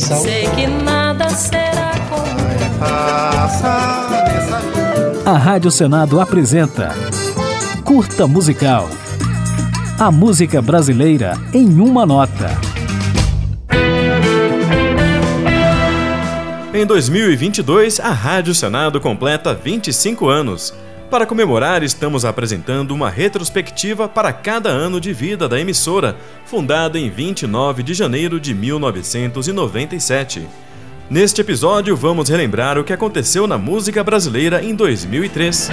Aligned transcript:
coração. 0.00 0.22
Sei 0.22 0.48
que 0.48 0.66
nada 0.66 1.28
será 1.30 1.90
A 5.26 5.36
Rádio 5.36 5.70
Senado 5.70 6.20
apresenta 6.20 6.94
Curta 7.84 8.26
Musical. 8.26 8.88
A 9.98 10.10
música 10.10 10.62
brasileira 10.62 11.34
em 11.52 11.78
uma 11.80 12.06
nota. 12.06 12.58
Em 16.72 16.86
2022, 16.86 18.00
a 18.00 18.10
Rádio 18.10 18.54
Senado 18.54 19.00
completa 19.00 19.52
25 19.52 20.28
anos. 20.28 20.72
Para 21.10 21.26
comemorar, 21.26 21.82
estamos 21.82 22.24
apresentando 22.24 22.92
uma 22.92 23.10
retrospectiva 23.10 24.08
para 24.08 24.32
cada 24.32 24.68
ano 24.68 25.00
de 25.00 25.12
vida 25.12 25.48
da 25.48 25.58
emissora, 25.58 26.16
fundada 26.44 27.00
em 27.00 27.10
29 27.10 27.82
de 27.82 27.94
janeiro 27.94 28.38
de 28.38 28.54
1997. 28.54 30.46
Neste 31.10 31.40
episódio, 31.40 31.96
vamos 31.96 32.28
relembrar 32.28 32.78
o 32.78 32.84
que 32.84 32.92
aconteceu 32.92 33.48
na 33.48 33.58
música 33.58 34.04
brasileira 34.04 34.62
em 34.62 34.72
2003. 34.72 35.70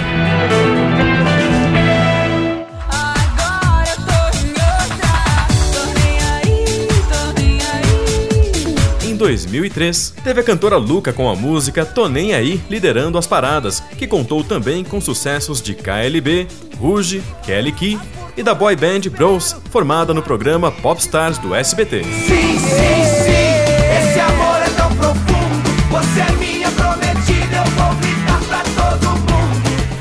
2003, 9.18 10.14
teve 10.24 10.40
a 10.40 10.44
cantora 10.44 10.76
Luca 10.76 11.12
com 11.12 11.28
a 11.28 11.36
música 11.36 11.84
Tô 11.84 12.08
Nem 12.08 12.32
Aí 12.32 12.60
liderando 12.70 13.18
as 13.18 13.26
paradas, 13.26 13.80
que 13.98 14.06
contou 14.06 14.42
também 14.42 14.84
com 14.84 15.00
sucessos 15.00 15.60
de 15.60 15.74
KLB, 15.74 16.46
Ruge, 16.78 17.22
Kelly 17.44 17.72
Key 17.72 17.98
e 18.36 18.42
da 18.42 18.54
boy 18.54 18.76
band 18.76 19.10
Bros, 19.10 19.56
formada 19.70 20.14
no 20.14 20.22
programa 20.22 20.70
Popstars 20.70 21.36
do 21.36 21.54
SBT. 21.54 22.04
Sim, 22.04 22.58
sim, 22.58 23.17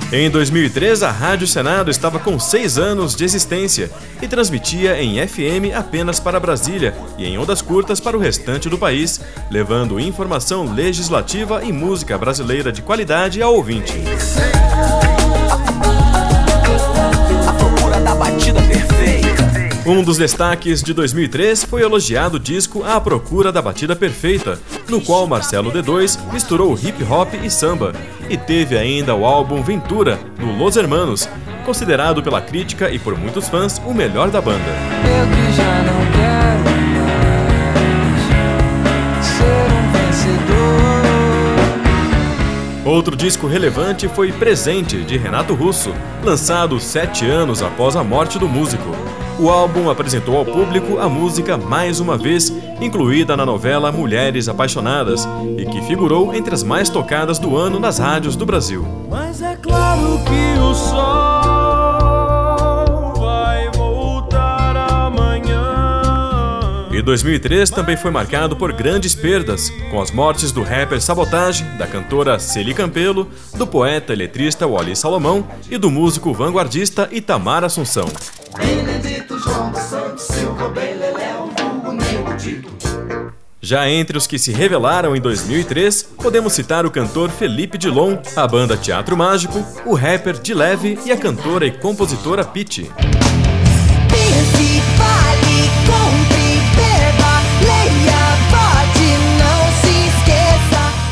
Em 0.10 0.30
2003, 0.30 1.04
a 1.04 1.12
Rádio 1.12 1.46
Senado 1.46 1.92
estava 1.92 2.18
com 2.18 2.40
seis 2.40 2.78
anos 2.78 3.14
de 3.14 3.26
existência 3.26 3.92
e 4.22 4.28
transmitia 4.28 5.02
em 5.02 5.16
FM 5.28 5.76
apenas 5.76 6.18
para 6.18 6.40
Brasília 6.40 6.96
e 7.18 7.26
em 7.26 7.38
ondas 7.38 7.62
curtas 7.62 8.00
para 8.00 8.16
o 8.16 8.20
restante 8.20 8.70
do 8.70 8.78
país, 8.78 9.20
levando 9.52 10.00
informação 10.00 10.74
legislativa 10.74 11.62
e 11.62 11.74
música 11.74 12.18
brasileira 12.18 12.72
de 12.72 12.82
qualidade 12.82 13.42
ao 13.42 13.54
ouvinte. 13.54 13.96
Um 19.88 20.04
dos 20.04 20.18
destaques 20.18 20.84
de 20.84 20.94
2003 20.94 21.64
foi 21.64 21.82
o 21.82 21.86
elogiado 21.86 22.38
disco 22.38 22.84
A 22.84 23.00
Procura 23.00 23.54
da 23.54 23.62
Batida 23.62 23.96
Perfeita, 23.96 24.60
no 24.90 25.00
qual 25.00 25.26
Marcelo 25.26 25.72
D2 25.72 26.20
misturou 26.34 26.78
hip 26.78 27.02
hop 27.06 27.34
e 27.42 27.50
samba, 27.50 27.94
e 28.30 28.36
teve 28.36 28.78
ainda 28.78 29.16
o 29.16 29.26
álbum 29.26 29.64
Ventura, 29.64 30.20
do 30.38 30.46
Los 30.58 30.76
Hermanos, 30.76 31.30
considerado 31.64 32.22
pela 32.22 32.42
crítica 32.42 32.92
e 32.92 33.00
por 33.00 33.18
muitos 33.18 33.48
fãs 33.48 33.78
o 33.86 33.94
melhor 33.94 34.30
da 34.30 34.42
banda. 34.42 34.60
Eu 34.60 35.26
que 35.30 35.54
já 35.56 35.84
não 35.84 36.06
quero 36.12 36.64
mais 38.84 39.26
ser 39.26 39.70
vencedor. 39.94 41.08
Outro 42.86 43.16
disco 43.16 43.48
relevante 43.48 44.10
foi 44.10 44.34
Presente, 44.34 45.02
de 45.06 45.18
Renato 45.18 45.54
Russo, 45.54 45.94
lançado 46.22 46.78
sete 46.78 47.26
anos 47.26 47.64
após 47.64 47.96
a 47.96 48.04
morte 48.04 48.38
do 48.38 48.50
músico. 48.50 48.92
O 49.40 49.50
álbum 49.52 49.88
apresentou 49.88 50.36
ao 50.36 50.44
público 50.44 50.98
a 50.98 51.08
música 51.08 51.58
mais 51.58 52.00
uma 52.00 52.18
vez, 52.18 52.52
incluída 52.82 53.38
na 53.38 53.46
novela 53.46 53.92
Mulheres 53.92 54.50
Apaixonadas, 54.50 55.28
e 55.56 55.66
que 55.66 55.80
figurou 55.84 56.34
entre 56.34 56.56
as 56.56 56.64
mais 56.64 56.90
tocadas 56.90 57.38
do 57.38 57.56
ano 57.56 57.80
nas 57.80 58.00
rádios 58.00 58.36
do 58.36 58.48
Brasil. 58.48 58.84
Mas 59.08 59.44
é 59.44 59.56
claro 59.58 60.20
que 60.26 60.60
o 60.60 60.74
sol 60.74 60.98
vai 63.20 63.70
voltar 63.76 64.76
amanhã. 65.06 66.72
E 66.92 67.00
2003 67.04 67.70
também 67.70 67.96
foi 67.96 68.10
marcado 68.10 68.56
por 68.56 68.74
grandes 68.74 69.14
perdas, 69.14 69.70
com 69.92 70.02
as 70.02 70.10
mortes 70.10 70.52
do 70.52 70.64
rapper 70.64 71.00
Sabotage, 71.00 71.64
da 71.78 71.86
cantora 71.86 72.40
Celi 72.40 72.74
Campelo, 72.74 73.28
do 73.56 73.68
poeta 73.68 74.14
e 74.14 74.16
letrista 74.16 74.66
Wally 74.66 74.96
Salomão 74.96 75.46
e 75.70 75.78
do 75.78 75.92
músico 75.92 76.34
vanguardista 76.34 77.08
Itamar 77.12 77.64
Assunção. 77.64 78.08
João 79.38 79.74
Santos 79.76 80.24
Silva, 80.24 80.70
vulgo. 80.70 80.98
Já 83.62 83.90
entre 83.90 84.18
os 84.18 84.26
que 84.26 84.40
se 84.40 84.52
revelaram 84.52 85.16
em 85.16 85.22
2003, 85.22 86.04
podemos 86.04 86.54
citar 86.54 86.86
o 86.86 86.92
cantor 86.92 87.30
Felipe 87.30 87.78
Dilon, 87.78 88.18
a 88.36 88.48
banda 88.48 88.78
Teatro 88.78 89.18
Mágico, 89.18 89.64
o 89.86 89.94
rapper 89.94 90.40
De 90.40 90.54
Leve 90.54 90.98
e 91.06 91.12
a 91.12 91.18
cantora 91.18 91.66
e 91.66 91.72
compositora 91.72 92.46
Pitty. 92.46 92.90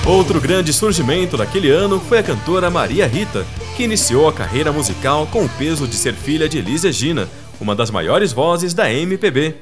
Outro 0.05 0.39
grande 0.39 0.71
surgimento 0.71 1.35
daquele 1.35 1.71
ano 1.71 1.99
foi 1.99 2.19
a 2.19 2.23
cantora 2.23 2.69
Maria 2.69 3.07
Rita, 3.07 3.43
que 3.75 3.83
iniciou 3.83 4.29
a 4.29 4.33
carreira 4.33 4.71
musical 4.71 5.27
com 5.27 5.43
o 5.43 5.49
peso 5.49 5.87
de 5.87 5.95
ser 5.95 6.13
filha 6.13 6.47
de 6.47 6.59
Elis 6.59 6.83
Regina, 6.83 7.27
uma 7.59 7.75
das 7.75 7.91
maiores 7.91 8.33
vozes 8.33 8.73
da 8.73 8.91
MPB. 8.91 9.55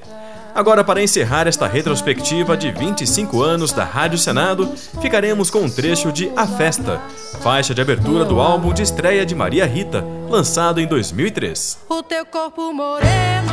Agora, 0.55 0.83
para 0.83 1.01
encerrar 1.01 1.47
esta 1.47 1.67
retrospectiva 1.67 2.55
de 2.55 2.71
25 2.71 3.41
anos 3.41 3.71
da 3.71 3.83
Rádio 3.83 4.19
Senado, 4.19 4.71
ficaremos 5.01 5.49
com 5.49 5.59
um 5.59 5.69
trecho 5.69 6.11
de 6.11 6.31
A 6.35 6.45
Festa, 6.45 7.01
faixa 7.41 7.73
de 7.73 7.81
abertura 7.81 8.23
do 8.23 8.39
álbum 8.39 8.71
de 8.71 8.83
estreia 8.83 9.25
de 9.25 9.33
Maria 9.33 9.65
Rita, 9.65 10.05
lançado 10.29 10.79
em 10.79 10.85
2003. 10.85 11.79
O 11.89 12.03
teu 12.03 12.23
corpo 12.25 12.71
moreno 12.71 13.52